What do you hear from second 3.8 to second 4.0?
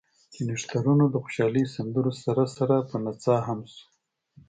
ـ